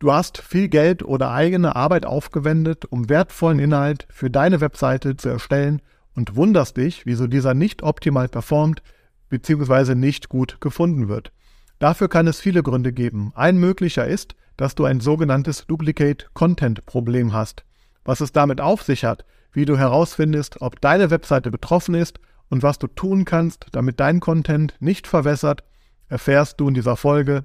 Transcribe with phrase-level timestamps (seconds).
[0.00, 5.28] Du hast viel Geld oder eigene Arbeit aufgewendet, um wertvollen Inhalt für deine Webseite zu
[5.28, 5.82] erstellen
[6.14, 8.82] und wunderst dich, wieso dieser nicht optimal performt
[9.28, 9.94] bzw.
[9.94, 11.32] nicht gut gefunden wird.
[11.80, 13.32] Dafür kann es viele Gründe geben.
[13.34, 17.64] Ein möglicher ist, dass du ein sogenanntes Duplicate Content Problem hast.
[18.02, 22.62] Was es damit auf sich hat, wie du herausfindest, ob deine Webseite betroffen ist und
[22.62, 25.62] was du tun kannst, damit dein Content nicht verwässert,
[26.08, 27.44] erfährst du in dieser Folge.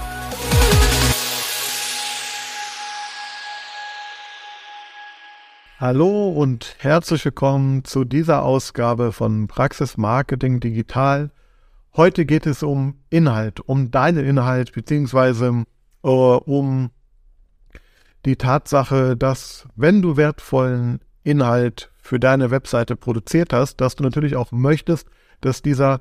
[5.81, 11.31] Hallo und herzlich willkommen zu dieser Ausgabe von Praxis Marketing Digital–
[11.93, 15.65] Heute geht es um Inhalt, um deinen Inhalt, beziehungsweise
[16.03, 16.89] äh, um
[18.25, 24.37] die Tatsache, dass wenn du wertvollen Inhalt für deine Webseite produziert hast, dass du natürlich
[24.37, 25.07] auch möchtest,
[25.41, 25.99] dass dieser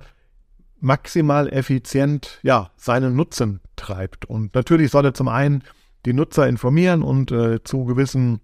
[0.79, 4.27] maximal effizient ja seinen Nutzen treibt.
[4.27, 5.65] Und natürlich soll er zum einen
[6.07, 8.41] die Nutzer informieren und äh, zu gewissen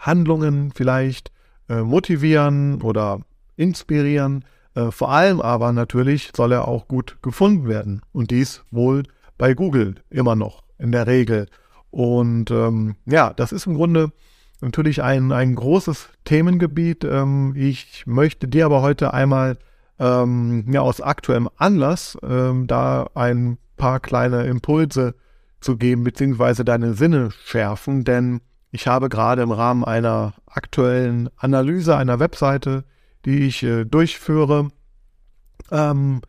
[0.00, 1.30] Handlungen vielleicht
[1.68, 3.20] äh, motivieren oder
[3.56, 4.44] inspirieren.
[4.74, 8.02] Äh, vor allem aber natürlich soll er auch gut gefunden werden.
[8.12, 9.04] Und dies wohl
[9.38, 11.46] bei Google immer noch in der Regel.
[11.90, 14.12] Und ähm, ja, das ist im Grunde
[14.60, 17.04] natürlich ein, ein großes Themengebiet.
[17.04, 19.58] Ähm, ich möchte dir aber heute einmal
[19.98, 25.14] ähm, ja, aus aktuellem Anlass ähm, da ein paar kleine Impulse
[25.60, 28.40] zu geben, beziehungsweise deine Sinne schärfen, denn
[28.70, 32.84] ich habe gerade im Rahmen einer aktuellen Analyse einer Webseite
[33.24, 34.68] die ich äh, durchführe,
[35.70, 36.20] ähm,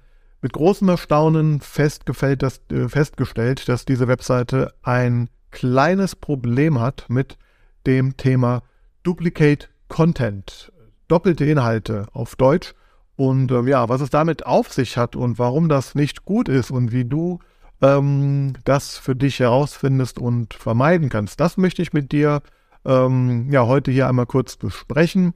[0.42, 7.38] mit großem Erstaunen festgefällt, dass, äh, festgestellt, dass diese Webseite ein kleines Problem hat mit
[7.86, 8.64] dem Thema
[9.04, 10.72] Duplicate Content,
[11.08, 12.74] doppelte Inhalte auf Deutsch.
[13.16, 16.72] Und ähm, ja, was es damit auf sich hat und warum das nicht gut ist
[16.72, 17.40] und wie du
[17.82, 22.42] ähm, das für dich herausfindest und vermeiden kannst, das möchte ich mit dir
[22.86, 25.34] ähm, ja heute hier einmal kurz besprechen.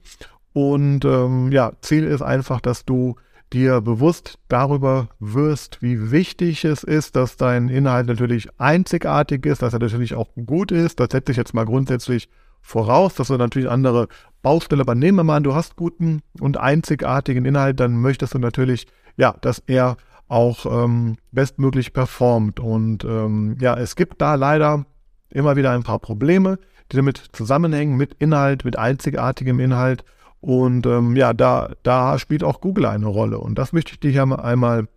[0.52, 3.16] Und ähm, ja, Ziel ist einfach, dass du
[3.52, 9.72] dir bewusst darüber wirst, wie wichtig es ist, dass dein Inhalt natürlich einzigartig ist, dass
[9.72, 10.98] er natürlich auch gut ist.
[10.98, 12.28] Das setze ich jetzt mal grundsätzlich
[12.60, 14.08] voraus, dass du natürlich andere
[14.42, 18.38] Baustelle, aber nehmen wir mal an, du hast guten und einzigartigen Inhalt, dann möchtest du
[18.38, 18.86] natürlich,
[19.16, 19.96] ja, dass er
[20.28, 22.60] auch ähm, bestmöglich performt.
[22.60, 24.86] Und ähm, ja, es gibt da leider
[25.30, 26.58] immer wieder ein paar Probleme,
[26.90, 30.04] die damit zusammenhängen mit Inhalt, mit einzigartigem Inhalt.
[30.40, 33.38] Und ähm, ja, da, da spielt auch Google eine Rolle.
[33.38, 34.88] Und das möchte ich dir einmal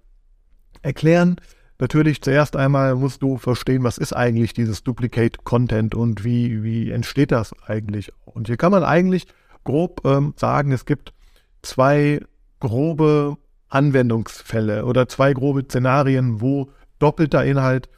[0.81, 1.37] erklären.
[1.79, 6.91] Natürlich zuerst einmal musst du verstehen, was ist eigentlich dieses Duplicate Content und wie, wie
[6.91, 8.11] entsteht das eigentlich.
[8.25, 9.27] Und hier kann man eigentlich
[9.63, 11.13] grob ähm, sagen, es gibt
[11.61, 12.19] zwei
[12.59, 13.37] grobe
[13.69, 16.69] Anwendungsfälle oder zwei grobe Szenarien, wo
[16.99, 17.89] doppelter Inhalt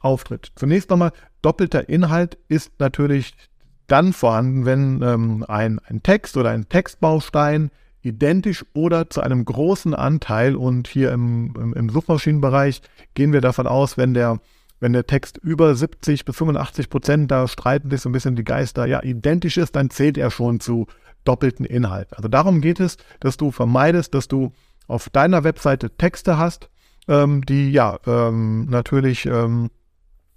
[0.00, 0.52] auftritt.
[0.56, 3.34] Zunächst nochmal, doppelter Inhalt ist natürlich
[3.86, 7.70] dann vorhanden, wenn ähm, ein, ein Text oder ein Textbaustein
[8.02, 12.82] identisch oder zu einem großen Anteil und hier im, im, im Suchmaschinenbereich
[13.14, 14.40] gehen wir davon aus, wenn der,
[14.78, 18.44] wenn der Text über 70 bis 85 Prozent, da streiten sich so ein bisschen die
[18.44, 20.86] Geister, ja, identisch ist, dann zählt er schon zu
[21.24, 22.16] doppelten Inhalt.
[22.16, 24.52] Also darum geht es, dass du vermeidest, dass du
[24.90, 26.68] auf deiner Webseite Texte hast,
[27.08, 29.70] ähm, die ja ähm, natürlich ähm,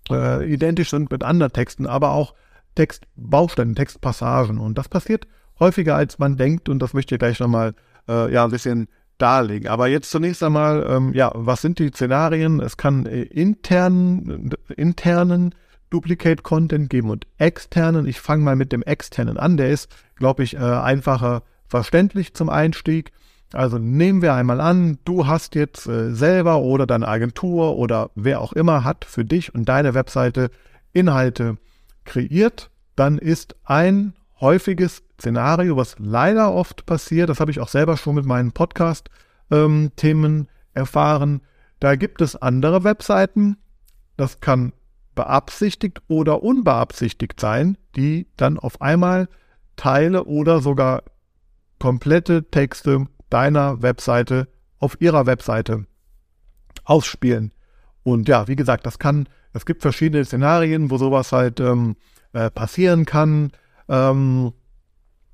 [0.09, 2.34] äh, identisch sind mit anderen Texten, aber auch
[2.75, 4.58] Textbausteinen, Textpassagen.
[4.58, 5.28] Und das passiert
[5.59, 6.69] häufiger, als man denkt.
[6.69, 7.74] Und das möchte ich gleich nochmal
[8.08, 8.88] äh, ja, ein bisschen
[9.18, 9.68] darlegen.
[9.69, 12.59] Aber jetzt zunächst einmal, ähm, ja, was sind die Szenarien?
[12.59, 15.56] Es kann äh, internen, internen
[15.90, 18.08] Duplicate Content geben und externen.
[18.08, 19.58] Ich fange mal mit dem externen an.
[19.58, 23.12] Der ist, glaube ich, äh, einfacher verständlich zum Einstieg.
[23.53, 28.42] Also nehmen wir einmal an, du hast jetzt äh, selber oder deine Agentur oder wer
[28.42, 30.50] auch immer hat für dich und deine Webseite
[30.92, 31.57] Inhalte
[32.04, 37.95] kreiert, dann ist ein häufiges Szenario, was leider oft passiert, das habe ich auch selber
[37.95, 41.42] schon mit meinen Podcast-Themen ähm, erfahren,
[41.80, 43.57] da gibt es andere Webseiten,
[44.18, 44.74] das kann
[45.16, 49.28] beabsichtigt oder unbeabsichtigt sein, die dann auf einmal
[49.75, 51.04] Teile oder sogar
[51.80, 54.47] komplette Texte deiner Webseite
[54.80, 55.85] auf ihrer Webseite
[56.85, 57.53] ausspielen.
[58.03, 61.95] Und ja, wie gesagt, das kann es gibt verschiedene Szenarien, wo sowas halt ähm,
[62.33, 63.51] äh, passieren kann.
[63.88, 64.51] Ähm,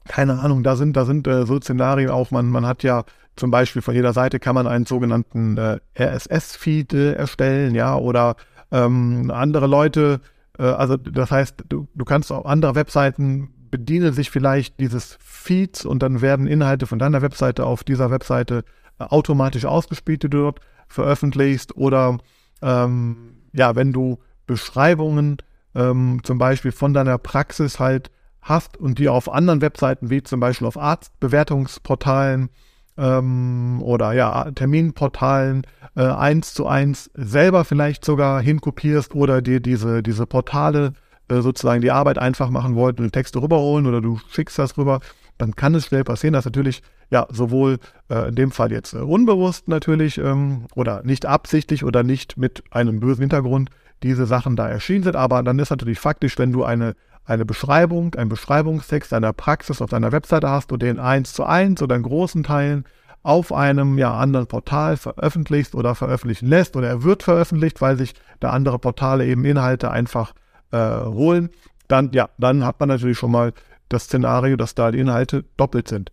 [0.07, 3.05] keine Ahnung, da sind, da sind äh, so Szenarien auch, man, man hat ja
[3.35, 8.35] zum Beispiel von jeder Seite kann man einen sogenannten äh, RSS-Feed äh, erstellen, ja, oder
[8.71, 10.19] ähm, andere Leute,
[10.57, 15.85] äh, also das heißt, du, du kannst auch andere Webseiten bedienen sich vielleicht dieses Feeds
[15.85, 18.63] und dann werden Inhalte von deiner Webseite auf dieser Webseite
[18.99, 21.75] äh, automatisch ausgespielt, die du dort veröffentlichst.
[21.75, 22.17] Oder
[22.61, 25.37] ähm, ja, wenn du Beschreibungen
[25.75, 28.11] ähm, zum Beispiel von deiner Praxis halt
[28.41, 32.49] hast und die auf anderen Webseiten wie zum Beispiel auf Arztbewertungsportalen
[32.97, 40.01] ähm, oder ja, Terminportalen äh, eins zu eins selber vielleicht sogar hinkopierst oder dir diese,
[40.01, 44.59] diese Portale äh, sozusagen die Arbeit einfach machen wollten und Texte rüberholen oder du schickst
[44.59, 44.99] das rüber,
[45.37, 47.79] dann kann es schnell passieren, dass natürlich ja sowohl
[48.09, 52.63] äh, in dem Fall jetzt äh, unbewusst natürlich ähm, oder nicht absichtlich oder nicht mit
[52.71, 53.69] einem bösen Hintergrund
[54.03, 56.95] diese Sachen da erschienen sind, aber dann ist natürlich faktisch, wenn du eine
[57.25, 61.79] eine Beschreibung, einen Beschreibungstext deiner Praxis auf deiner Webseite hast und den eins zu eins
[61.83, 62.85] oder in großen Teilen
[63.21, 68.15] auf einem ja, anderen Portal veröffentlichst oder veröffentlichen lässt oder er wird veröffentlicht, weil sich
[68.39, 70.33] da andere Portale eben Inhalte einfach
[70.71, 71.49] äh, holen,
[71.87, 73.53] dann ja, dann hat man natürlich schon mal
[73.89, 76.11] das Szenario, dass da die Inhalte doppelt sind.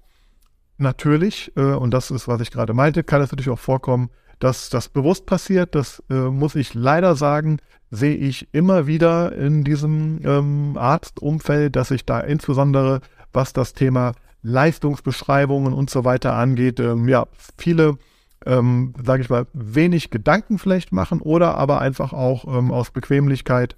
[0.79, 4.69] Natürlich, äh, und das ist, was ich gerade meinte, kann es natürlich auch vorkommen, dass
[4.69, 5.75] das bewusst passiert.
[5.75, 7.59] Das äh, muss ich leider sagen,
[7.91, 13.01] sehe ich immer wieder in diesem ähm, Arztumfeld, dass sich da insbesondere,
[13.33, 14.13] was das Thema
[14.43, 17.27] Leistungsbeschreibungen und so weiter angeht, ähm, ja,
[17.57, 17.97] viele,
[18.45, 23.77] ähm, sage ich mal, wenig Gedanken vielleicht machen oder aber einfach auch ähm, aus Bequemlichkeit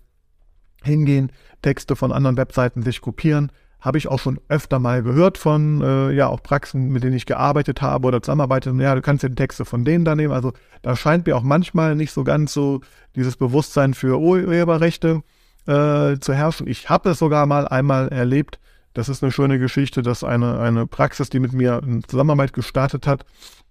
[0.83, 1.33] hingehen,
[1.63, 3.51] Texte von anderen Webseiten sich kopieren.
[3.81, 7.27] Habe ich auch schon öfter mal gehört von, äh, ja, auch Praxen, mit denen ich
[7.27, 8.75] gearbeitet habe oder zusammenarbeite.
[8.79, 10.33] Ja, du kannst ja die Texte von denen da nehmen.
[10.33, 10.53] Also
[10.83, 12.81] da scheint mir auch manchmal nicht so ganz so
[13.15, 15.23] dieses Bewusstsein für Urheberrechte
[15.67, 16.67] äh, zu herrschen.
[16.67, 18.59] Ich habe es sogar mal einmal erlebt.
[18.95, 23.07] Das ist eine schöne Geschichte, dass eine, eine Praxis, die mit mir in Zusammenarbeit gestartet
[23.07, 23.25] hat,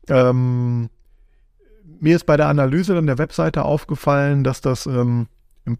[0.07, 0.89] ähm,
[1.99, 5.27] mir ist bei der Analyse dann der Webseite aufgefallen, dass das ähm,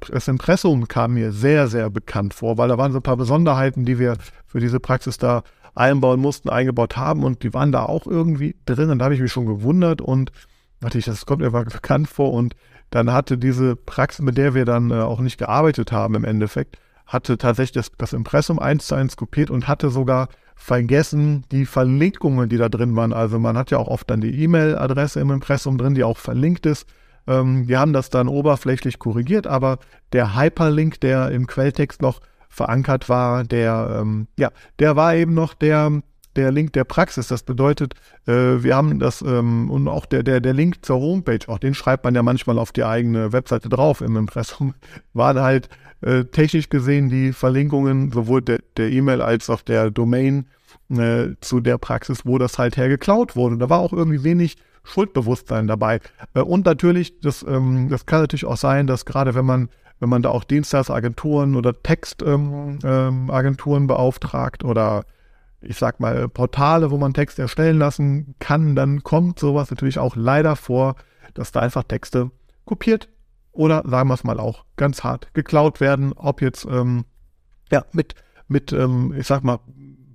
[0.10, 3.86] das Impressum kam mir sehr, sehr bekannt vor, weil da waren so ein paar Besonderheiten,
[3.86, 5.44] die wir für diese Praxis da
[5.76, 9.22] einbauen mussten, eingebaut haben und die waren da auch irgendwie drin und da habe ich
[9.22, 10.32] mich schon gewundert und
[10.80, 12.56] dachte ich, das kommt mir bekannt vor und
[12.90, 16.78] dann hatte diese Praxis, mit der wir dann äh, auch nicht gearbeitet haben im Endeffekt,
[17.06, 22.50] hatte tatsächlich das, das Impressum eins zu eins kopiert und hatte sogar vergessen die Verlinkungen,
[22.50, 23.14] die da drin waren.
[23.14, 26.66] Also man hat ja auch oft dann die E-Mail-Adresse im Impressum drin, die auch verlinkt
[26.66, 26.88] ist.
[27.28, 29.80] Ähm, wir haben das dann oberflächlich korrigiert, aber
[30.14, 35.54] der Hyperlink, der im Quelltext noch verankert war, der, ähm, ja, der war eben noch
[35.54, 36.02] der,
[36.36, 37.28] der Link der Praxis.
[37.28, 37.96] Das bedeutet,
[38.26, 41.74] äh, wir haben das ähm, und auch der, der, der Link zur Homepage, auch den
[41.74, 44.74] schreibt man ja manchmal auf die eigene Webseite drauf im Impressum,
[45.14, 45.70] waren halt
[46.02, 50.48] äh, technisch gesehen die Verlinkungen sowohl der, E-Mail als auch der Domain
[50.90, 53.58] äh, zu der Praxis, wo das halt hergeklaut wurde.
[53.58, 56.00] Da war auch irgendwie wenig Schuldbewusstsein dabei.
[56.34, 59.70] Äh, und natürlich, das, ähm, das kann natürlich auch sein, dass gerade wenn man,
[60.00, 65.04] wenn man da auch Dienstleistagenturen oder Textagenturen ähm, ähm, beauftragt oder
[65.60, 70.16] ich sag mal Portale, wo man Text erstellen lassen kann, dann kommt sowas natürlich auch
[70.16, 70.96] leider vor,
[71.34, 72.32] dass da einfach Texte
[72.66, 73.10] kopiert
[73.52, 77.06] oder sagen wir es mal auch ganz hart geklaut werden, ob jetzt ähm,
[77.72, 78.14] ja mit
[78.48, 79.60] mit ähm, ich sag mal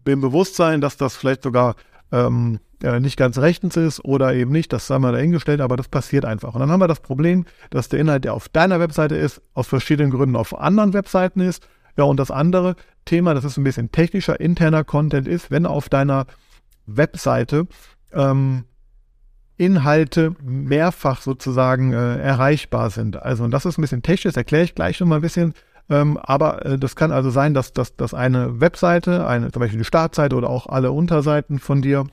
[0.06, 1.74] dem Bewusstsein, dass das vielleicht sogar
[2.12, 5.88] ähm, äh, nicht ganz rechtens ist oder eben nicht, das sei mal dahingestellt, aber das
[5.88, 6.54] passiert einfach.
[6.54, 9.66] Und dann haben wir das Problem, dass der Inhalt, der auf deiner Webseite ist, aus
[9.66, 11.66] verschiedenen Gründen auf anderen Webseiten ist.
[11.96, 15.88] Ja, und das andere Thema, das ist ein bisschen technischer, interner Content ist, wenn auf
[15.88, 16.26] deiner
[16.86, 17.66] Webseite
[18.12, 18.64] ähm,
[19.56, 23.22] Inhalte mehrfach sozusagen äh, erreichbar sind.
[23.22, 25.54] Also, und das ist ein bisschen technisch, das erkläre ich gleich noch mal ein bisschen.
[25.90, 29.78] Ähm, aber äh, das kann also sein, dass, dass, dass eine Webseite, eine, zum Beispiel
[29.78, 32.04] die Startseite oder auch alle Unterseiten von dir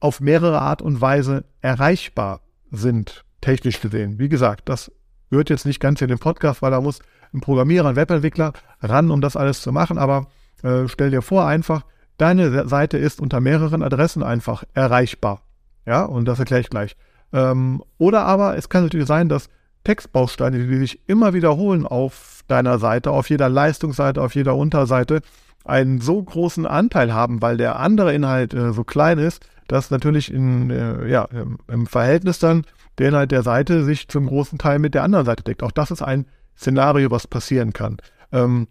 [0.00, 4.18] auf mehrere Art und Weise erreichbar sind, technisch gesehen.
[4.18, 4.92] Wie gesagt, das
[5.30, 7.00] gehört jetzt nicht ganz in den Podcast, weil da muss
[7.32, 9.98] ein Programmierer, ein Webentwickler ran, um das alles zu machen.
[9.98, 10.26] Aber
[10.62, 11.84] äh, stell dir vor einfach,
[12.18, 15.42] deine Seite ist unter mehreren Adressen einfach erreichbar.
[15.86, 16.96] Ja, und das erkläre ich gleich.
[17.32, 19.48] Ähm, oder aber es kann natürlich sein, dass
[19.84, 25.20] Textbausteine, die sich immer wiederholen auf deiner Seite, auf jeder Leistungsseite, auf jeder Unterseite,
[25.64, 30.32] einen so großen Anteil haben, weil der andere Inhalt äh, so klein ist, dass natürlich
[30.32, 31.26] in, äh, ja,
[31.68, 32.64] im Verhältnis dann
[32.98, 35.62] der Inhalt der Seite sich zum großen Teil mit der anderen Seite deckt.
[35.62, 37.96] Auch das ist ein Szenario, was passieren kann.
[38.30, 38.68] Ähm,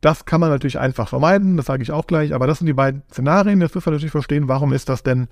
[0.00, 2.72] das kann man natürlich einfach vermeiden, das sage ich auch gleich, aber das sind die
[2.72, 3.60] beiden Szenarien.
[3.60, 5.28] Jetzt müssen wir natürlich verstehen, warum ist das denn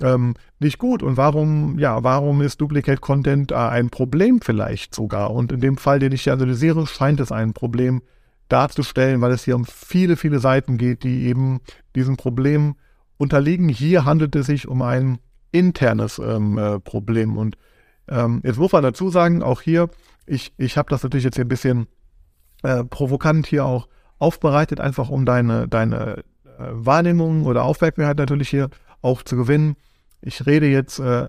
[0.00, 5.32] ähm, nicht gut und warum, ja, warum ist Duplicate Content äh, ein Problem vielleicht sogar?
[5.32, 8.02] Und in dem Fall, den ich hier analysiere, scheint es ein Problem
[8.48, 11.60] darzustellen, weil es hier um viele, viele Seiten geht, die eben
[11.94, 12.74] diesem Problem
[13.16, 13.68] unterliegen.
[13.68, 15.18] Hier handelt es sich um ein
[15.52, 17.36] internes ähm, äh, Problem.
[17.36, 17.56] Und
[18.08, 19.88] ähm, jetzt muss man dazu sagen, auch hier,
[20.26, 21.86] ich, ich habe das natürlich jetzt hier ein bisschen
[22.62, 26.22] äh, provokant hier auch aufbereitet, einfach um deine, deine äh,
[26.58, 28.68] Wahrnehmung oder Aufmerksamkeit natürlich hier
[29.02, 29.76] auch zu gewinnen.
[30.20, 31.28] Ich rede jetzt äh,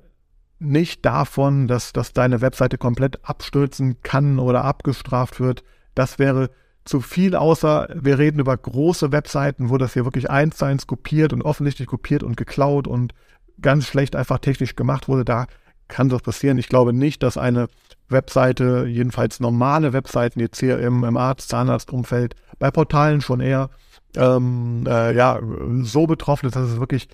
[0.60, 5.64] nicht davon, dass, dass deine Webseite komplett abstürzen kann oder abgestraft wird.
[5.96, 6.52] Das wäre
[6.86, 10.88] zu viel, außer wir reden über große Webseiten, wo das hier wirklich eins zu eins
[10.88, 13.14] kopiert und offensichtlich kopiert und geklaut und
[13.62, 15.26] ganz schlecht einfach technisch gemacht wurde.
[15.26, 15.48] Da
[15.88, 16.58] kann das passieren.
[16.58, 17.68] Ich glaube nicht, dass eine
[18.10, 23.70] Webseite, jedenfalls normale Webseiten jetzt hier im, im Arzt-, Zahnarztumfeld, bei Portalen schon eher
[24.16, 25.40] ähm, äh, ja,
[25.82, 27.08] so betroffen ist, dass es wirklich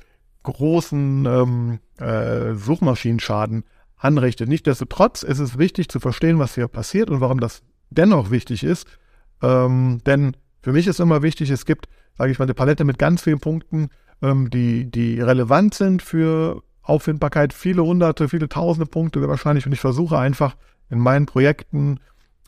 [0.53, 3.63] großen ähm, äh, Suchmaschinenschaden
[3.97, 4.49] anrichtet.
[4.49, 8.87] Nichtsdestotrotz ist es wichtig zu verstehen, was hier passiert und warum das dennoch wichtig ist.
[9.41, 11.87] Ähm, denn für mich ist immer wichtig, es gibt,
[12.17, 13.89] sage ich mal, eine Palette mit ganz vielen Punkten,
[14.21, 17.53] ähm, die, die relevant sind für Auffindbarkeit.
[17.53, 19.65] Viele hunderte, viele tausende Punkte wahrscheinlich.
[19.65, 20.55] Und ich versuche einfach
[20.89, 21.99] in meinen Projekten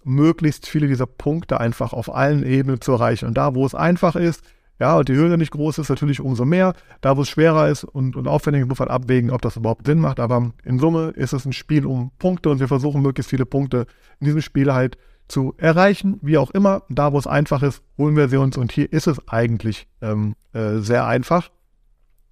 [0.04, 3.26] möglichst viele dieser Punkte einfach auf allen Ebenen zu erreichen.
[3.26, 4.44] Und da, wo es einfach ist,
[4.80, 6.74] ja, und die Hürde nicht groß ist, natürlich umso mehr.
[7.02, 10.00] Da, wo es schwerer ist und, und aufwendig, muss man abwägen, ob das überhaupt Sinn
[10.00, 10.22] macht.
[10.22, 13.88] Aber in Summe ist es ein Spiel um Punkte und wir versuchen möglichst viele Punkte
[14.20, 16.18] in diesem Spiel halt zu erreichen.
[16.22, 18.56] Wie auch immer, da, wo es einfach ist, holen wir sie uns.
[18.56, 21.50] Und hier ist es eigentlich ähm, äh, sehr einfach.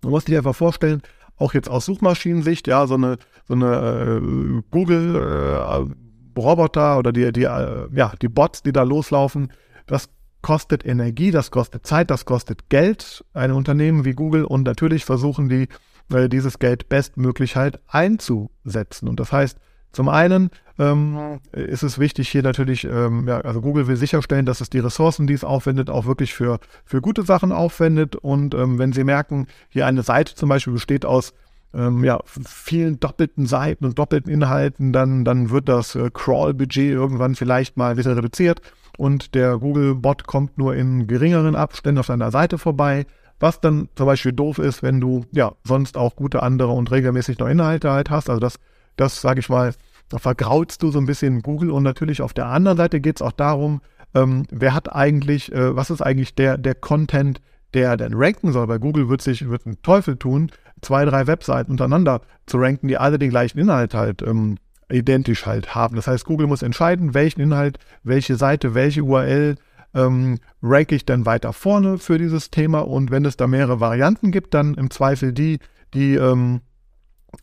[0.02, 1.02] Man muss sich einfach vorstellen,
[1.36, 7.44] auch jetzt aus Suchmaschinensicht, ja, so eine, so eine äh, Google äh, oder die, die,
[7.44, 9.52] äh, ja, die Bots, die da loslaufen,
[9.88, 10.10] das
[10.48, 13.26] kostet Energie, das kostet Zeit, das kostet Geld.
[13.34, 15.68] Ein Unternehmen wie Google und natürlich versuchen die,
[16.10, 19.10] äh, dieses Geld bestmöglich halt einzusetzen.
[19.10, 19.58] Und das heißt,
[19.92, 24.62] zum einen ähm, ist es wichtig hier natürlich, ähm, ja, also Google will sicherstellen, dass
[24.62, 28.16] es die Ressourcen, die es aufwendet, auch wirklich für, für gute Sachen aufwendet.
[28.16, 31.34] Und ähm, wenn sie merken, hier eine Seite zum Beispiel besteht aus
[31.74, 37.36] ähm, ja, vielen doppelten Seiten und doppelten Inhalten, dann, dann wird das äh, Crawl-Budget irgendwann
[37.36, 38.62] vielleicht mal ein bisschen reduziert
[38.98, 43.06] und der Google-Bot kommt nur in geringeren Abständen auf deiner Seite vorbei.
[43.40, 47.38] Was dann zum Beispiel doof ist, wenn du ja sonst auch gute andere und regelmäßig
[47.38, 48.32] noch Inhalte halt hast.
[48.32, 48.60] Also das,
[48.96, 49.76] das sage ich mal,
[50.10, 53.22] da vergraulst du so ein bisschen Google und natürlich auf der anderen Seite geht es
[53.22, 53.82] auch darum,
[54.16, 57.42] ähm, wer hat eigentlich, äh, was ist eigentlich der, der Content,
[57.74, 58.66] der denn ranken soll.
[58.66, 60.52] Bei Google wird sich wird ein Teufel tun,
[60.82, 64.58] zwei, drei Webseiten untereinander zu ranken, die alle den gleichen Inhalt halt ähm,
[64.90, 65.96] identisch halt haben.
[65.96, 69.56] Das heißt, Google muss entscheiden, welchen Inhalt, welche Seite, welche URL
[69.94, 74.32] ähm, ranke ich dann weiter vorne für dieses Thema und wenn es da mehrere Varianten
[74.32, 75.60] gibt, dann im Zweifel die,
[75.94, 76.62] die ähm,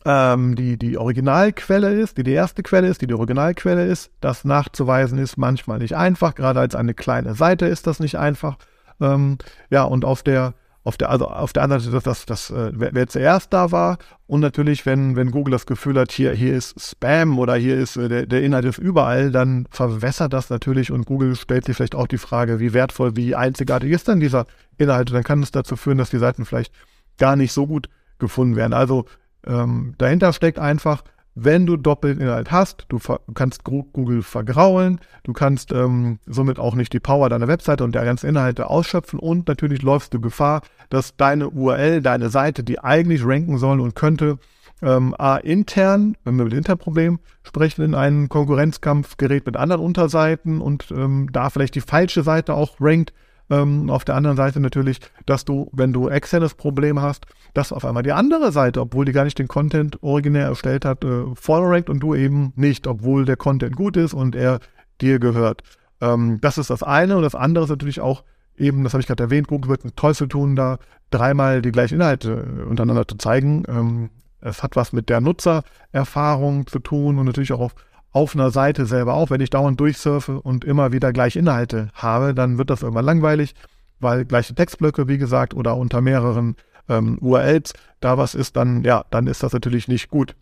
[0.03, 4.11] ähm, die die Originalquelle ist, die die erste Quelle ist, die die Originalquelle ist.
[4.21, 8.57] Das nachzuweisen ist manchmal nicht einfach, gerade als eine kleine Seite ist das nicht einfach.
[8.99, 9.37] Ähm,
[9.69, 10.53] ja, und auf der
[10.85, 13.97] auf der, also auf der anderen Seite, dass das, äh, wer, wer zuerst da war
[14.27, 17.97] und natürlich, wenn, wenn Google das Gefühl hat, hier, hier ist Spam oder hier ist
[17.97, 21.95] äh, der, der Inhalt ist überall, dann verwässert das natürlich und Google stellt sich vielleicht
[21.95, 24.45] auch die Frage, wie wertvoll, wie einzigartig ist denn dieser
[24.77, 25.09] Inhalt?
[25.09, 26.71] Und dann kann es dazu führen, dass die Seiten vielleicht
[27.17, 27.89] gar nicht so gut
[28.19, 28.73] gefunden werden.
[28.73, 29.05] Also
[29.47, 31.03] ähm, dahinter steckt einfach,
[31.35, 32.99] wenn du doppelten Inhalt hast, du
[33.33, 38.05] kannst Google vergraulen, du kannst ähm, somit auch nicht die Power deiner Webseite und der
[38.05, 43.25] ganzen Inhalte ausschöpfen und natürlich läufst du Gefahr, dass deine URL, deine Seite, die eigentlich
[43.25, 44.39] ranken soll und könnte,
[44.81, 50.61] ähm, A, intern, wenn wir mit Internproblem sprechen, in einen Konkurrenzkampf gerät mit anderen Unterseiten
[50.61, 53.13] und ähm, da vielleicht die falsche Seite auch rankt,
[53.49, 57.85] ähm, auf der anderen Seite natürlich, dass du, wenn du externes Problem hast, dass auf
[57.85, 61.89] einmal die andere Seite, obwohl die gar nicht den Content originär erstellt hat, äh, vorrankt
[61.89, 64.59] und du eben nicht, obwohl der Content gut ist und er
[65.01, 65.61] dir gehört.
[66.01, 68.23] Ähm, das ist das eine und das andere ist natürlich auch
[68.57, 70.79] eben, das habe ich gerade erwähnt, Google wird einen Teufel tun, da
[71.11, 73.63] dreimal die gleichen Inhalte äh, untereinander zu zeigen.
[73.67, 74.09] Ähm,
[74.41, 77.75] es hat was mit der Nutzererfahrung zu tun und natürlich auch auf
[78.15, 79.29] auf einer Seite selber auch.
[79.29, 83.53] Wenn ich dauernd durchsurfe und immer wieder gleiche Inhalte habe, dann wird das irgendwann langweilig,
[83.99, 86.55] weil gleiche Textblöcke, wie gesagt, oder unter mehreren
[86.87, 90.33] ähm, URLs da was ist, dann, ja, dann ist das natürlich nicht gut.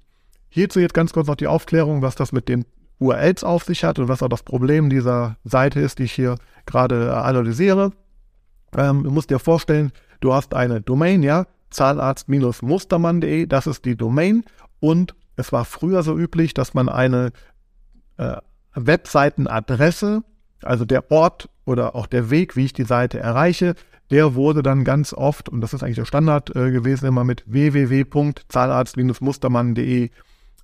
[0.50, 2.66] Hierzu jetzt ganz kurz noch die Aufklärung, was das mit den
[3.00, 6.36] URLs auf sich hat und was auch das Problem dieser Seite ist, die ich hier
[6.68, 7.92] gerade analysiere.
[8.78, 14.44] Ähm, du musst dir vorstellen, du hast eine Domain, ja, zahnarzt-mustermann.de, das ist die Domain
[14.80, 17.32] und es war früher so üblich, dass man eine
[18.18, 18.38] äh,
[18.76, 20.24] Webseitenadresse,
[20.62, 23.76] also der Ort oder auch der Weg, wie ich die Seite erreiche,
[24.12, 27.44] der wurde dann ganz oft, und das ist eigentlich der Standard äh, gewesen, immer mit
[27.48, 30.12] www.zahnarzt-mustermann.de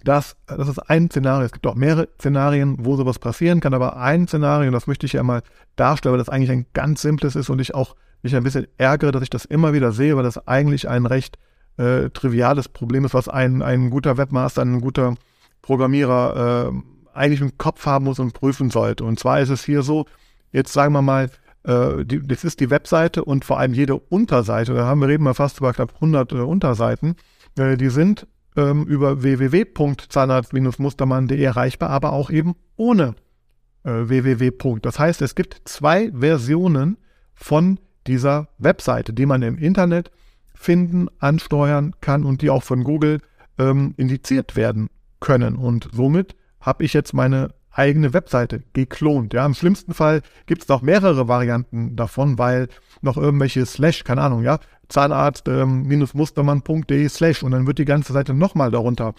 [0.04, 1.46] dass das ist ein Szenario.
[1.46, 5.14] Es gibt auch mehrere Szenarien, wo sowas passieren kann, aber ein Szenario, das möchte ich
[5.14, 5.42] ja mal
[5.76, 9.12] darstellen, weil das eigentlich ein ganz simples ist und ich auch mich ein bisschen ärgere,
[9.12, 11.38] dass ich das immer wieder sehe, weil das eigentlich ein recht
[11.76, 15.14] äh, triviales Problem ist, was ein, ein guter Webmaster, ein guter
[15.62, 19.04] Programmierer äh, eigentlich im Kopf haben muss und prüfen sollte.
[19.04, 20.06] Und zwar ist es hier so,
[20.52, 21.30] jetzt sagen wir mal,
[21.64, 25.24] äh, die, das ist die Webseite und vor allem jede Unterseite, da haben wir reden
[25.24, 27.16] wir fast über knapp 100 äh, Unterseiten,
[27.58, 33.14] äh, die sind ähm, über www.zahnarzt-mustermann.de erreichbar, aber auch eben ohne
[33.84, 34.80] äh, www.
[34.80, 36.98] Das heißt, es gibt zwei Versionen
[37.34, 40.10] von dieser Webseite, die man im Internet
[40.54, 43.20] finden, ansteuern kann und die auch von Google
[43.58, 44.88] ähm, indiziert werden
[45.20, 45.56] können.
[45.56, 49.34] Und somit habe ich jetzt meine eigene Webseite geklont.
[49.34, 52.68] Ja, im schlimmsten Fall gibt es noch mehrere Varianten davon, weil
[53.02, 58.34] noch irgendwelche Slash, keine Ahnung, ja, Zahnarzt-mustermann.de ähm, Slash und dann wird die ganze Seite
[58.34, 59.14] nochmal darunter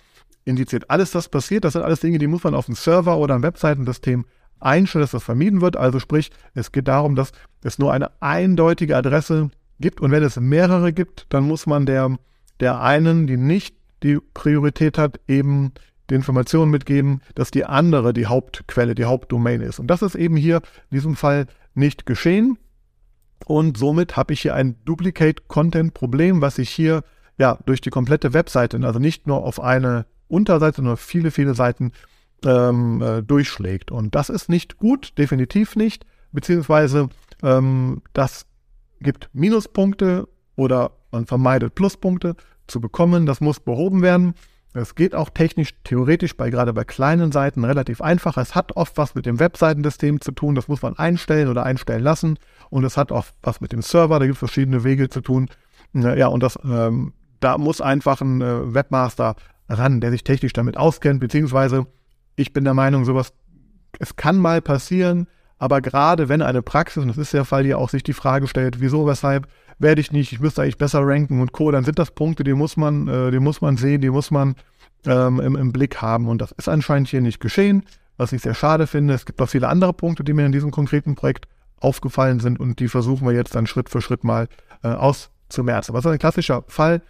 [0.45, 0.89] indiziert.
[0.89, 3.43] Alles das passiert, das sind alles Dinge, die muss man auf dem Server oder im
[3.43, 4.25] Webseitensystem
[4.59, 5.75] einstellen, dass das vermieden wird.
[5.75, 7.31] Also sprich, es geht darum, dass
[7.63, 12.17] es nur eine eindeutige Adresse gibt und wenn es mehrere gibt, dann muss man der,
[12.59, 15.73] der einen, die nicht die Priorität hat, eben
[16.09, 19.79] die Informationen mitgeben, dass die andere die Hauptquelle, die Hauptdomain ist.
[19.79, 20.57] Und das ist eben hier
[20.89, 22.57] in diesem Fall nicht geschehen.
[23.45, 27.03] Und somit habe ich hier ein Duplicate-Content-Problem, was sich hier
[27.37, 31.91] ja durch die komplette Webseite, also nicht nur auf eine Unterseite, sondern viele, viele Seiten
[32.43, 33.91] ähm, äh, durchschlägt.
[33.91, 37.09] Und das ist nicht gut, definitiv nicht, beziehungsweise
[37.43, 38.45] ähm, das
[39.01, 42.35] gibt Minuspunkte oder man vermeidet Pluspunkte
[42.67, 43.25] zu bekommen.
[43.25, 44.33] Das muss behoben werden.
[44.75, 48.35] Es geht auch technisch, theoretisch bei gerade bei kleinen Seiten relativ einfach.
[48.35, 50.53] Es hat oft was mit dem Webseitensystem zu tun.
[50.53, 52.37] Das muss man einstellen oder einstellen lassen.
[52.69, 54.19] Und es hat auch was mit dem Server.
[54.19, 55.49] Da gibt es verschiedene Wege zu tun.
[55.93, 59.35] Ja, und das, ähm, da muss einfach ein äh, Webmaster
[59.69, 61.21] ran, der sich technisch damit auskennt.
[61.21, 61.87] Beziehungsweise,
[62.35, 63.31] ich bin der Meinung, sowas,
[63.99, 65.27] es kann mal passieren.
[65.57, 68.47] Aber gerade wenn eine Praxis, und das ist der Fall, hier auch sich die Frage
[68.47, 69.47] stellt, wieso, weshalb,
[69.79, 72.53] werde ich nicht, ich müsste eigentlich besser ranken und Co., dann sind das Punkte, die
[72.53, 74.55] muss man, äh, die muss man sehen, die muss man
[75.05, 76.27] ähm, im, im Blick haben.
[76.27, 77.83] Und das ist anscheinend hier nicht geschehen,
[78.17, 79.13] was ich sehr schade finde.
[79.13, 81.47] Es gibt auch viele andere Punkte, die mir in diesem konkreten Projekt
[81.79, 84.47] aufgefallen sind und die versuchen wir jetzt dann Schritt für Schritt mal
[84.83, 85.91] äh, auszumerzen.
[85.91, 87.01] Aber es ist ein klassischer Fall.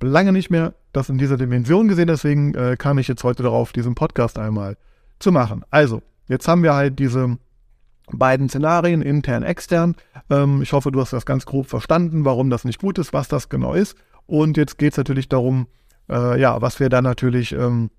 [0.00, 3.72] Lange nicht mehr das in dieser Dimension gesehen, deswegen äh, kam ich jetzt heute darauf,
[3.72, 4.76] diesen Podcast einmal
[5.18, 5.64] zu machen.
[5.70, 7.38] Also, jetzt haben wir halt diese
[8.12, 9.96] beiden Szenarien, intern, extern.
[10.28, 13.28] Ähm, ich hoffe, du hast das ganz grob verstanden, warum das nicht gut ist, was
[13.28, 13.96] das genau ist.
[14.26, 15.66] Und jetzt geht es natürlich darum,
[16.08, 17.90] äh, ja, was wir da natürlich ähm,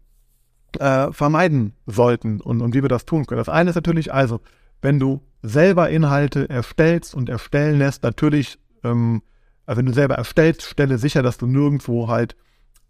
[0.80, 3.39] äh, vermeiden sollten und, und wie wir das tun können.
[3.39, 4.41] Das eine ist natürlich also,
[4.82, 9.21] wenn du selber Inhalte erstellst und erstellen lässt, natürlich, ähm,
[9.65, 12.36] also wenn du selber erstellst, stelle sicher, dass du nirgendwo halt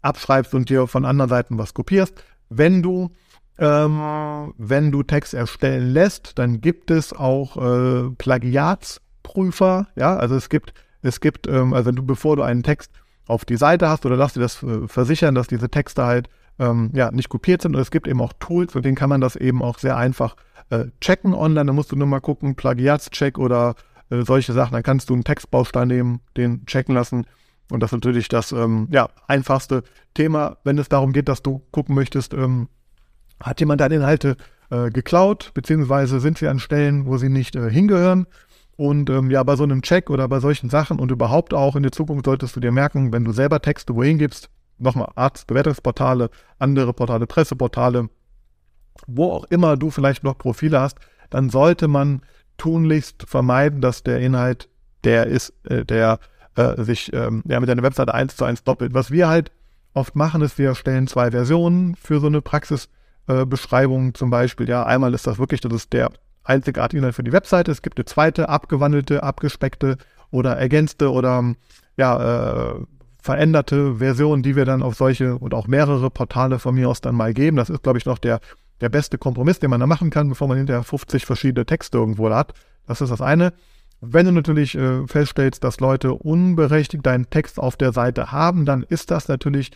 [0.00, 2.22] abschreibst und dir von anderen Seiten was kopierst.
[2.48, 3.10] Wenn du
[3.58, 9.86] ähm, wenn du Text erstellen lässt, dann gibt es auch äh, Plagiatsprüfer.
[9.96, 12.92] Ja, also es gibt, es gibt, ähm, also du, bevor du einen Text
[13.26, 16.90] auf die Seite hast oder lass dir das äh, versichern, dass diese Texte halt ähm,
[16.94, 17.76] ja nicht kopiert sind.
[17.76, 20.36] Und es gibt eben auch Tools, mit denen kann man das eben auch sehr einfach
[20.70, 21.66] äh, checken online.
[21.66, 23.74] Da musst du nur mal gucken, Plagiatscheck oder
[24.10, 24.72] äh, solche Sachen.
[24.72, 27.26] Dann kannst du einen Textbaustein nehmen, den checken lassen.
[27.70, 29.82] Und das ist natürlich das ähm, ja, einfachste
[30.14, 32.68] Thema, wenn es darum geht, dass du gucken möchtest, ähm,
[33.42, 34.36] hat jemand deine Inhalte
[34.70, 38.26] äh, geklaut, beziehungsweise sind sie an Stellen, wo sie nicht äh, hingehören.
[38.76, 41.82] Und ähm, ja, bei so einem Check oder bei solchen Sachen und überhaupt auch in
[41.82, 46.92] der Zukunft solltest du dir merken, wenn du selber Texte wohin gibst, nochmal Arztbewertungsportale, andere
[46.92, 48.08] Portale, Presseportale,
[49.06, 50.98] wo auch immer du vielleicht noch Profile hast,
[51.30, 52.22] dann sollte man
[52.56, 54.68] tunlichst vermeiden, dass der Inhalt
[55.04, 56.18] der ist, äh, der
[56.56, 58.94] äh, sich ähm, ja, mit deiner Webseite eins zu eins doppelt.
[58.94, 59.52] Was wir halt
[59.94, 63.01] oft machen, ist, wir stellen zwei Versionen für so eine Praxisbeschreibung
[63.40, 64.68] äh, zum Beispiel.
[64.68, 66.10] Ja, einmal ist das wirklich, das ist der
[66.44, 67.70] einzigartige Inhalt für die Webseite.
[67.70, 69.96] Es gibt eine zweite, abgewandelte, abgespeckte
[70.30, 71.54] oder ergänzte oder
[71.96, 72.74] ja, äh,
[73.22, 77.14] veränderte Version, die wir dann auf solche und auch mehrere Portale von mir aus dann
[77.14, 77.56] mal geben.
[77.56, 78.40] Das ist, glaube ich, noch der,
[78.80, 82.30] der beste Kompromiss, den man da machen kann, bevor man hinterher 50 verschiedene Texte irgendwo
[82.30, 82.54] hat.
[82.86, 83.52] Das ist das eine.
[84.00, 88.82] Wenn du natürlich äh, feststellst, dass Leute unberechtigt deinen Text auf der Seite haben, dann
[88.82, 89.70] ist das natürlich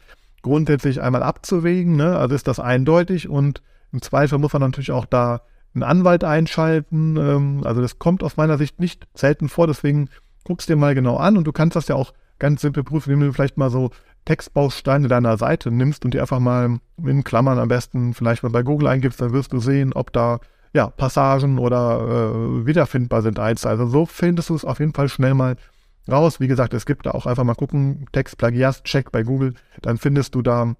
[0.47, 1.97] grundsätzlich einmal abzuwägen.
[1.97, 2.17] Ne?
[2.17, 5.43] Also ist das eindeutig und im Zweifel muss man natürlich auch da
[5.75, 7.17] einen Anwalt einschalten.
[7.17, 10.09] Ähm, also das kommt aus meiner Sicht nicht selten vor, deswegen
[10.45, 13.29] guckst dir mal genau an und du kannst das ja auch ganz simpel prüfen, indem
[13.29, 13.91] du vielleicht mal so
[14.25, 18.63] Textbausteine deiner Seite nimmst und die einfach mal in Klammern am besten vielleicht mal bei
[18.63, 20.39] Google eingibst, dann wirst du sehen, ob da
[20.73, 23.41] ja, Passagen oder äh, wiederfindbar sind.
[23.41, 25.57] Also so findest du es auf jeden Fall schnell mal
[26.11, 26.40] raus.
[26.40, 28.38] Wie gesagt, es gibt da auch einfach mal gucken, Text
[28.85, 30.75] Check bei Google, dann findest du da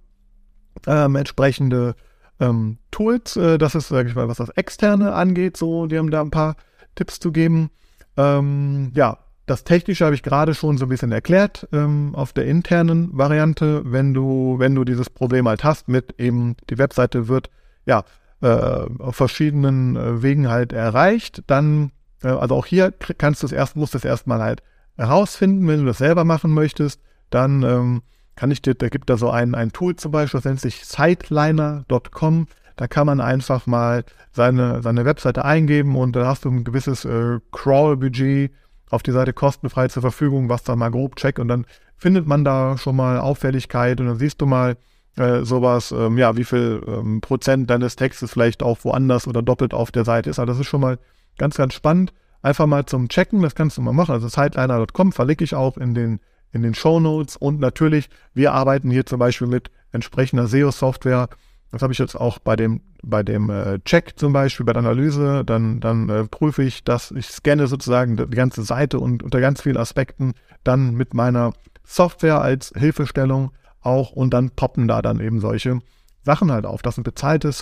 [0.87, 1.95] ähm, entsprechende
[2.41, 3.37] ähm, Tools.
[3.37, 6.31] Äh, das ist, sag ich mal, was das Externe angeht, so, die haben da ein
[6.31, 6.57] paar
[6.95, 7.71] Tipps zu geben.
[8.17, 12.47] Ähm, ja, das Technische habe ich gerade schon so ein bisschen erklärt ähm, auf der
[12.47, 13.83] internen Variante.
[13.85, 17.51] Wenn du, wenn du dieses Problem halt hast mit eben, die Webseite wird,
[17.87, 18.05] ja,
[18.43, 23.53] äh, auf verschiedenen äh, Wegen halt erreicht, dann, äh, also auch hier kannst du es
[23.53, 24.63] erst, musst du es erstmal halt
[24.97, 28.03] herausfinden, wenn du das selber machen möchtest, dann ähm,
[28.35, 30.85] kann ich dir, da gibt da so ein, ein Tool zum Beispiel, das nennt sich
[30.85, 32.47] Sideliner.com.
[32.77, 37.07] Da kann man einfach mal seine, seine Webseite eingeben und da hast du ein gewisses
[37.07, 38.53] äh, Crawl-Budget
[38.91, 41.65] auf die Seite kostenfrei zur Verfügung, was da mal grob checkt und dann
[41.97, 44.77] findet man da schon mal Auffälligkeit und dann siehst du mal,
[45.17, 49.73] äh, sowas, ähm, ja, wie viel ähm, Prozent deines Textes vielleicht auch woanders oder doppelt
[49.73, 50.39] auf der Seite ist.
[50.39, 50.99] Also das ist schon mal
[51.39, 52.13] ganz, ganz spannend.
[52.43, 54.13] Einfach mal zum Checken, das kannst du mal machen.
[54.13, 56.21] Also sideliner.com verlinke ich auch in den,
[56.53, 57.37] in den Show Notes.
[57.37, 61.29] Und natürlich, wir arbeiten hier zum Beispiel mit entsprechender SEO-Software.
[61.73, 64.81] Das habe ich jetzt auch bei dem, bei dem äh, Check zum Beispiel, bei der
[64.81, 65.45] Analyse.
[65.45, 69.63] Dann, dann äh, prüfe ich, dass ich scanne sozusagen die ganze Seite und unter ganz
[69.63, 71.53] vielen Aspekten dann mit meiner
[71.85, 75.81] Software als Hilfestellung auch und dann poppen da dann eben solche
[76.23, 76.83] Sachen halt auf.
[76.83, 77.53] Das sind bezahlte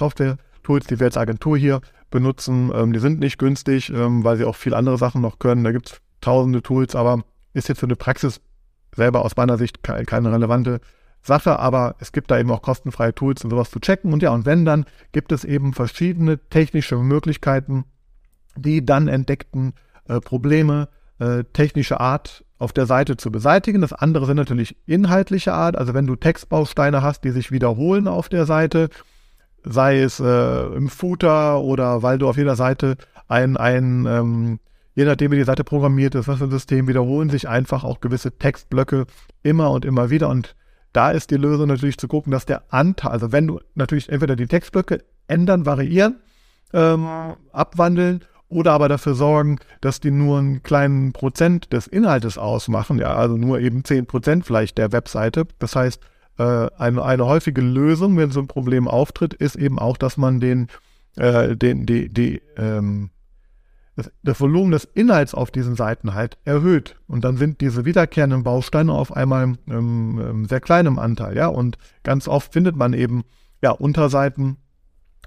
[0.64, 2.72] Software-Tools, die wir als Agentur hier benutzen.
[2.74, 5.64] Ähm, die sind nicht günstig, ähm, weil sie auch viele andere Sachen noch können.
[5.64, 7.22] Da gibt es tausende Tools, aber
[7.52, 8.40] ist jetzt für eine Praxis
[8.94, 10.80] selber aus meiner Sicht keine, keine relevante
[11.22, 14.12] Sache, aber es gibt da eben auch kostenfreie Tools, um sowas zu checken.
[14.12, 17.84] Und ja, und wenn, dann gibt es eben verschiedene technische Möglichkeiten,
[18.56, 19.72] die dann entdeckten
[20.06, 23.80] äh, Probleme äh, technische Art auf der Seite zu beseitigen.
[23.80, 25.76] Das andere sind natürlich inhaltliche Art.
[25.76, 28.90] Also wenn du Textbausteine hast, die sich wiederholen auf der Seite,
[29.64, 32.96] sei es äh, im Footer oder weil du auf jeder Seite
[33.28, 34.58] ein, ein ähm,
[34.94, 38.00] je nachdem wie die Seite programmiert ist, was für ein System, wiederholen sich einfach auch
[38.00, 39.06] gewisse Textblöcke
[39.42, 40.28] immer und immer wieder.
[40.28, 40.54] Und
[40.92, 44.36] da ist die Lösung natürlich zu gucken, dass der Anteil, also wenn du natürlich entweder
[44.36, 46.20] die Textblöcke ändern, variieren,
[46.72, 47.06] ähm,
[47.52, 53.14] abwandeln oder aber dafür sorgen, dass die nur einen kleinen Prozent des Inhaltes ausmachen, ja,
[53.14, 55.46] also nur eben zehn Prozent vielleicht der Webseite.
[55.58, 56.00] Das heißt,
[56.42, 60.68] eine, eine häufige Lösung, wenn so ein Problem auftritt, ist eben auch, dass man den,
[61.16, 63.10] äh, den, die, die, ähm,
[63.96, 66.96] das, das Volumen des Inhalts auf diesen Seiten halt erhöht.
[67.06, 71.46] Und dann sind diese wiederkehrenden Bausteine auf einmal ähm, ähm, sehr kleinem Anteil, ja.
[71.46, 73.22] Und ganz oft findet man eben
[73.62, 74.56] ja Unterseiten,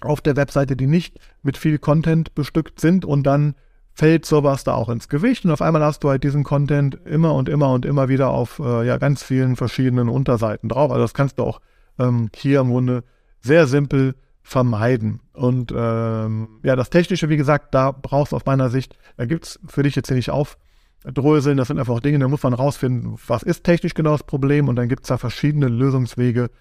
[0.02, 3.56] auf der Webseite, die nicht mit viel Content bestückt sind und dann
[3.98, 7.34] fällt sowas da auch ins Gewicht und auf einmal hast du halt diesen Content immer
[7.34, 10.92] und immer und immer wieder auf äh, ja ganz vielen verschiedenen Unterseiten drauf.
[10.92, 11.62] Also das kannst du auch
[11.98, 13.04] ähm, hier im Grunde
[13.42, 15.22] sehr simpel vermeiden.
[15.34, 19.60] Und ähm, ja, das Technische, wie gesagt, da brauchst du aus meiner Sicht, da gibt's
[19.66, 23.42] für dich jetzt hier nicht aufdröseln, das sind einfach Dinge, da muss man rausfinden, was
[23.42, 26.52] ist technisch genau das Problem und dann gibt's da verschiedene Lösungswege,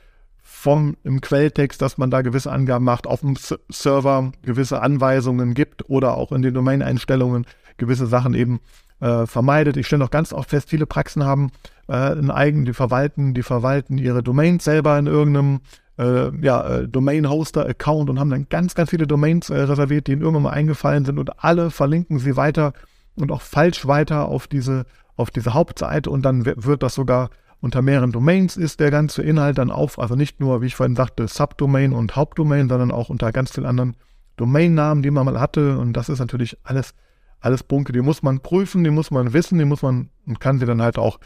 [0.66, 3.36] vom im Quelltext, dass man da gewisse Angaben macht, auf dem
[3.68, 8.58] Server gewisse Anweisungen gibt oder auch in den Domain-Einstellungen gewisse Sachen eben
[8.98, 9.76] äh, vermeidet.
[9.76, 11.52] Ich stelle noch ganz oft fest, viele Praxen haben
[11.86, 15.60] äh, einen eigenen, die verwalten, die verwalten ihre Domains selber in irgendeinem
[16.00, 20.22] äh, ja, äh, Domain-Hoster-Account und haben dann ganz, ganz viele Domains äh, reserviert, die ihnen
[20.22, 22.72] irgendwann mal eingefallen sind und alle verlinken sie weiter
[23.14, 27.82] und auch falsch weiter auf diese, auf diese Hauptseite und dann wird das sogar unter
[27.82, 31.26] mehreren Domains ist der ganze Inhalt dann auf, also nicht nur, wie ich vorhin sagte,
[31.26, 33.96] Subdomain und Hauptdomain, sondern auch unter ganz vielen anderen
[34.36, 35.78] Domainnamen, die man mal hatte.
[35.78, 36.94] Und das ist natürlich alles,
[37.40, 40.58] alles Punkte, die muss man prüfen, die muss man wissen, die muss man und kann
[40.58, 41.18] sie dann halt auch,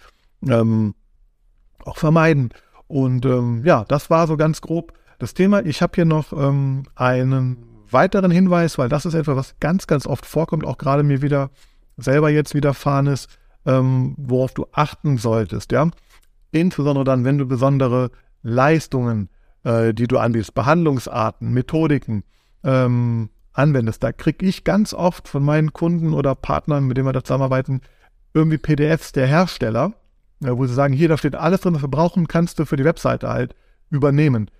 [0.49, 0.95] ähm,
[1.85, 2.51] auch vermeiden.
[2.87, 5.65] Und ähm, ja, das war so ganz grob das Thema.
[5.65, 7.59] Ich habe hier noch ähm, einen
[7.91, 11.51] weiteren Hinweis, weil das ist etwas, was ganz, ganz oft vorkommt, auch gerade mir wieder
[11.97, 13.29] selber jetzt widerfahren ist.
[13.67, 15.91] ähm, worauf du achten solltest, ja.
[16.53, 18.11] Insbesondere dann, wenn du besondere
[18.43, 19.29] Leistungen,
[19.65, 22.25] äh, die du anbietest, Behandlungsarten, Methodiken
[22.65, 24.03] ähm, anwendest.
[24.03, 27.81] Da kriege ich ganz oft von meinen Kunden oder Partnern, mit denen wir da zusammenarbeiten,
[28.35, 29.93] irgendwie PDFs der Hersteller,
[30.43, 32.77] äh, wo sie sagen, hier, da steht alles drin, was wir brauchen, kannst du für
[32.77, 33.55] die Webseite halt
[33.91, 34.51] übernehmen.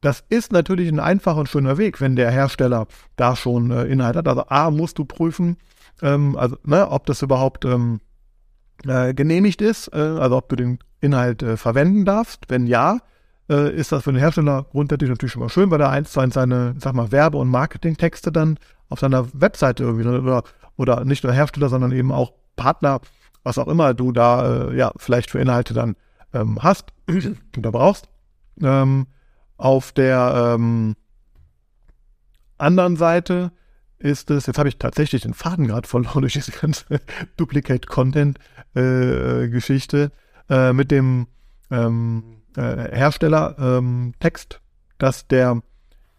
[0.00, 4.16] Das ist natürlich ein einfacher und schöner Weg, wenn der Hersteller da schon äh, Inhalt
[4.16, 4.28] hat.
[4.28, 5.56] Also A, musst du prüfen,
[6.02, 8.00] ähm, also, ne, ob das überhaupt ähm,
[8.86, 12.44] äh, genehmigt ist, äh, also ob du den Inhalt äh, verwenden darfst.
[12.48, 12.98] Wenn ja,
[13.48, 16.20] äh, ist das für den Hersteller grundsätzlich natürlich schon mal schön, weil er eins zu
[16.20, 18.58] eins seine, sag mal, Werbe- und Marketingtexte dann
[18.88, 20.42] auf seiner Webseite irgendwie oder,
[20.76, 23.00] oder nicht nur Hersteller, sondern eben auch Partner,
[23.42, 25.96] was auch immer du da äh, ja vielleicht für Inhalte dann
[26.32, 26.92] ähm, hast
[27.58, 28.08] oder brauchst.
[28.60, 29.06] Ähm,
[29.58, 30.96] auf der ähm,
[32.58, 33.52] anderen Seite
[33.98, 37.00] ist es, jetzt habe ich tatsächlich den Faden gerade verloren durch diese ganze
[37.36, 40.12] Duplicate-Content-Geschichte
[40.48, 41.26] äh, äh, mit dem
[41.70, 44.60] ähm, äh, Hersteller-Text, ähm,
[44.98, 45.62] dass der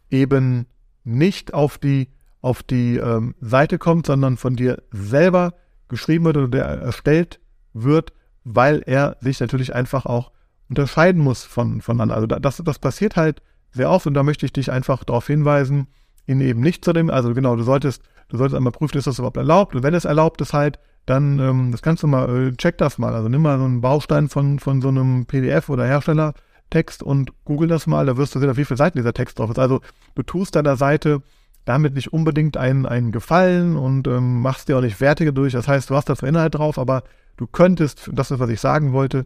[0.09, 0.67] eben
[1.03, 2.09] nicht auf die,
[2.41, 5.53] auf die ähm, Seite kommt, sondern von dir selber
[5.87, 7.39] geschrieben wird oder der erstellt
[7.73, 8.13] wird,
[8.43, 10.31] weil er sich natürlich einfach auch
[10.69, 12.15] unterscheiden muss von, voneinander.
[12.15, 15.87] Also das, das passiert halt sehr oft und da möchte ich dich einfach darauf hinweisen,
[16.27, 19.17] ihn eben nicht zu dem, also genau, du solltest, du solltest einmal prüfen, ist das
[19.17, 22.51] überhaupt erlaubt und wenn es erlaubt ist halt, dann, ähm, das kannst du mal, äh,
[22.57, 25.85] check das mal, also nimm mal so einen Baustein von, von so einem PDF oder
[25.85, 29.39] Herstellertext und google das mal, da wirst du sehen, auf wie viele Seiten dieser Text
[29.39, 29.57] drauf ist.
[29.57, 29.79] Also
[30.15, 31.23] du tust deiner Seite
[31.63, 35.53] damit nicht unbedingt einen, einen Gefallen und ähm, machst dir auch nicht wertiger durch.
[35.53, 37.03] Das heißt, du hast da zwar Inhalt drauf, aber
[37.37, 39.25] du könntest, das ist, was ich sagen wollte,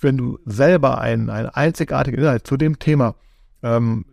[0.00, 3.14] wenn du selber einen, einen einzigartigen Inhalt zu dem Thema
[3.62, 4.06] ähm,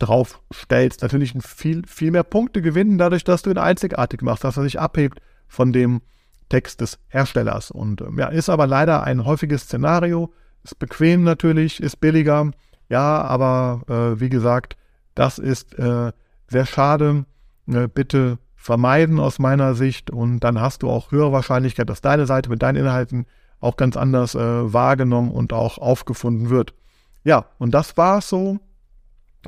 [0.00, 4.56] drauf stellst, natürlich viel, viel mehr Punkte gewinnen, dadurch, dass du ihn einzigartig machst, dass
[4.56, 6.00] er sich abhebt von dem
[6.48, 7.70] Text des Herstellers.
[7.70, 10.32] Und ähm, ja, ist aber leider ein häufiges Szenario,
[10.64, 12.50] ist bequem natürlich, ist billiger,
[12.88, 14.76] ja, aber äh, wie gesagt,
[15.14, 16.12] das ist äh,
[16.48, 17.24] sehr schade.
[17.68, 22.26] Äh, bitte vermeiden aus meiner Sicht und dann hast du auch höhere Wahrscheinlichkeit, dass deine
[22.26, 23.26] Seite mit deinen Inhalten
[23.60, 26.74] auch ganz anders äh, wahrgenommen und auch aufgefunden wird.
[27.24, 28.58] Ja, und das war es so.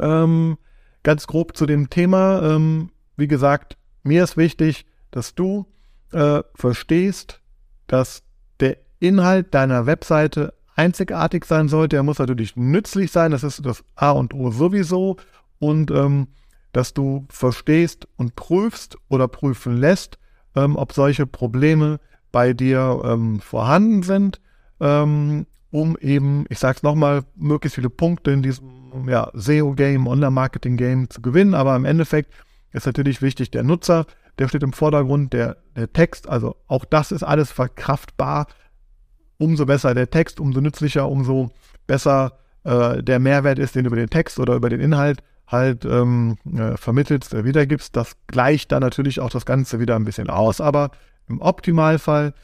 [0.00, 0.59] Ähm,
[1.02, 2.42] ganz grob zu dem Thema.
[2.42, 5.66] Ähm, wie gesagt, mir ist wichtig, dass du
[6.12, 7.40] äh, verstehst,
[7.87, 8.22] dass
[8.61, 11.96] der Inhalt deiner Webseite einzigartig sein sollte.
[11.96, 13.31] Er muss natürlich nützlich sein.
[13.33, 15.16] Das ist das A und O sowieso.
[15.59, 16.28] Und ähm,
[16.72, 20.18] dass du verstehst und prüfst oder prüfen lässt,
[20.57, 22.00] ähm, ob solche Probleme
[22.31, 24.40] bei dir ähm, vorhanden sind,
[24.81, 31.11] ähm, um eben, ich sage es nochmal, möglichst viele Punkte in diesem ja, SEO-Game, Online-Marketing-Game
[31.11, 31.55] zu gewinnen.
[31.55, 32.33] Aber im Endeffekt
[32.72, 34.07] ist natürlich wichtig, der Nutzer,
[34.38, 38.46] der steht im Vordergrund, der, der Text, also auch das ist alles verkraftbar.
[39.38, 41.50] Umso besser der Text, umso nützlicher, umso
[41.87, 45.85] besser äh, der Mehrwert ist, den du über den Text oder über den Inhalt halt
[45.85, 47.94] ähm, äh, vermittelst, äh, wiedergibst.
[47.96, 50.61] Das gleicht dann natürlich auch das Ganze wieder ein bisschen aus.
[50.61, 50.90] Aber
[51.28, 52.35] im Optimalfall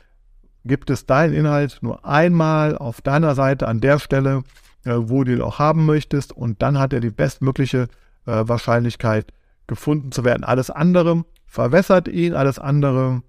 [0.65, 4.43] gibt es deinen Inhalt nur einmal auf deiner Seite an der Stelle,
[4.97, 7.89] wo du ihn auch haben möchtest und dann hat er die bestmögliche
[8.27, 9.33] äh, Wahrscheinlichkeit
[9.67, 10.45] gefunden zu werden.
[10.45, 13.23] Alles andere verwässert ihn, alles andere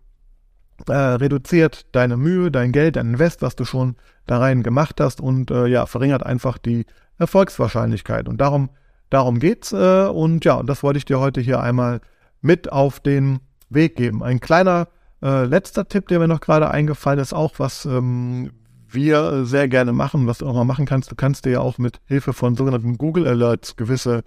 [0.88, 3.96] äh, reduziert deine Mühe, dein Geld, dein Invest, was du schon
[4.26, 6.86] da rein gemacht hast und äh, ja, verringert einfach die
[7.18, 8.28] Erfolgswahrscheinlichkeit.
[8.28, 8.70] Und darum,
[9.10, 9.74] darum geht's.
[9.74, 12.02] Äh, und ja, und das wollte ich dir heute hier einmal
[12.42, 14.24] mit auf den Weg geben.
[14.24, 14.88] Ein kleiner
[15.22, 18.52] äh, letzter Tipp, der mir noch gerade eingefallen ist, auch was ähm,
[18.92, 21.12] wir sehr gerne machen, was du auch mal machen kannst.
[21.12, 24.24] Du kannst dir ja auch mit Hilfe von sogenannten Google Alerts gewisse,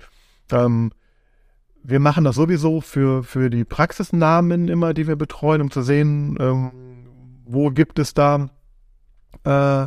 [0.50, 0.92] ähm,
[1.84, 6.36] wir machen das sowieso für, für die Praxisnamen immer, die wir betreuen, um zu sehen,
[6.40, 6.70] ähm,
[7.44, 8.50] wo gibt es da
[9.44, 9.86] äh,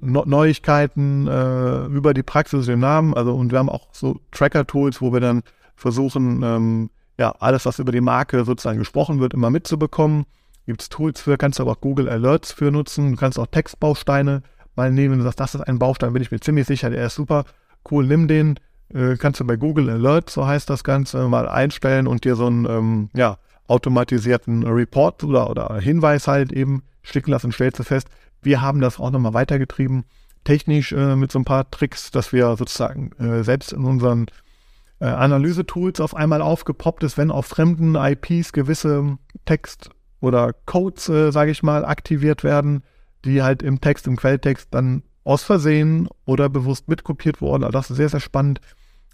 [0.00, 3.14] Neuigkeiten äh, über die Praxis, den Namen.
[3.14, 5.42] Also, und wir haben auch so Tracker-Tools, wo wir dann
[5.74, 10.26] versuchen, ähm, ja, alles, was über die Marke sozusagen gesprochen wird, immer mitzubekommen.
[10.66, 13.12] Gibt es Tools für, kannst du aber auch Google Alerts für nutzen.
[13.12, 14.42] Du kannst auch Textbausteine
[14.74, 15.18] mal nehmen.
[15.18, 17.44] Du sagst, das ist ein Baustein, bin ich mir ziemlich sicher, der ist super.
[17.88, 18.58] Cool, nimm den.
[18.92, 22.46] Äh, kannst du bei Google Alerts, so heißt das Ganze, mal einstellen und dir so
[22.46, 28.08] einen, ähm, ja, automatisierten Report oder, oder Hinweis halt eben schicken lassen, stellst du fest.
[28.42, 30.04] Wir haben das auch nochmal weitergetrieben,
[30.44, 34.26] technisch äh, mit so ein paar Tricks, dass wir sozusagen äh, selbst in unseren
[35.00, 41.30] äh, Analyse-Tools auf einmal aufgepoppt ist, wenn auf fremden IPs gewisse Text- oder Codes, äh,
[41.30, 42.82] sage ich mal, aktiviert werden,
[43.24, 47.64] die halt im Text, im Quelltext dann aus Versehen oder bewusst mitkopiert wurden.
[47.64, 48.60] Also das ist sehr, sehr spannend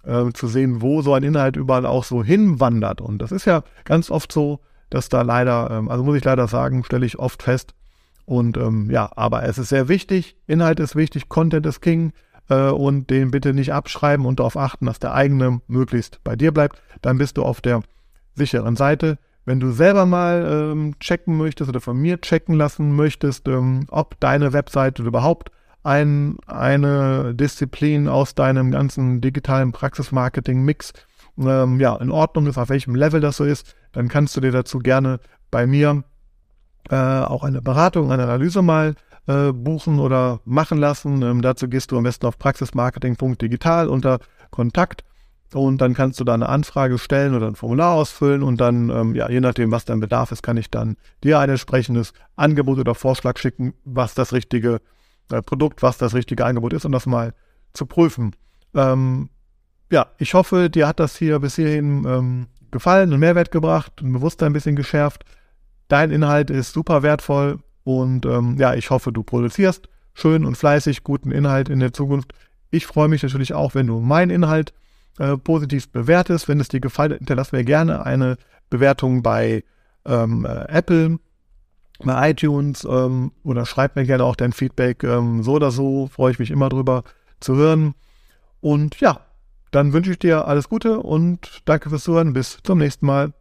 [0.04, 3.00] äh, zu sehen, wo so ein Inhalt überall auch so hinwandert.
[3.00, 4.60] Und das ist ja ganz oft so,
[4.90, 7.74] dass da leider, ähm, also muss ich leider sagen, stelle ich oft fest,
[8.24, 12.12] Und ähm, ja, aber es ist sehr wichtig, Inhalt ist wichtig, Content ist King
[12.48, 16.52] äh, und den bitte nicht abschreiben und darauf achten, dass der eigene möglichst bei dir
[16.52, 16.80] bleibt.
[17.00, 17.82] Dann bist du auf der
[18.34, 19.18] sicheren Seite.
[19.44, 24.18] Wenn du selber mal ähm, checken möchtest oder von mir checken lassen möchtest, ähm, ob
[24.20, 25.50] deine Webseite überhaupt
[25.82, 30.92] ein, eine Disziplin aus deinem ganzen digitalen Praxismarketing-Mix
[31.38, 34.52] ähm, ja, in Ordnung ist, auf welchem Level das so ist, dann kannst du dir
[34.52, 35.18] dazu gerne
[35.50, 36.04] bei mir
[36.90, 38.94] äh, auch eine Beratung, eine Analyse mal
[39.26, 41.22] äh, buchen oder machen lassen.
[41.22, 44.18] Ähm, dazu gehst du am besten auf praxismarketing.digital unter
[44.50, 45.04] Kontakt
[45.54, 49.14] und dann kannst du da eine Anfrage stellen oder ein Formular ausfüllen und dann, ähm,
[49.14, 52.94] ja, je nachdem, was dein Bedarf ist, kann ich dann dir ein entsprechendes Angebot oder
[52.94, 54.80] Vorschlag schicken, was das richtige
[55.30, 57.34] äh, Produkt, was das richtige Angebot ist, um das mal
[57.72, 58.34] zu prüfen.
[58.74, 59.30] Ähm,
[59.90, 64.12] ja, ich hoffe, dir hat das hier bis hierhin ähm, gefallen und Mehrwert gebracht, ein
[64.12, 65.24] Bewusstsein ein bisschen geschärft.
[65.88, 71.04] Dein Inhalt ist super wertvoll und ähm, ja, ich hoffe, du produzierst schön und fleißig
[71.04, 72.32] guten Inhalt in der Zukunft.
[72.70, 74.72] Ich freue mich natürlich auch, wenn du meinen Inhalt
[75.18, 76.48] äh, positiv bewertest.
[76.48, 78.36] Wenn es dir gefällt, hinterlass mir gerne eine
[78.70, 79.64] Bewertung bei
[80.04, 81.18] ähm, äh, Apple,
[82.04, 85.04] bei iTunes ähm, oder schreib mir gerne auch dein Feedback.
[85.04, 87.04] Ähm, so oder so freue ich mich immer drüber
[87.40, 87.94] zu hören.
[88.60, 89.20] Und ja,
[89.70, 92.32] dann wünsche ich dir alles Gute und danke fürs Zuhören.
[92.32, 93.32] Bis zum nächsten Mal.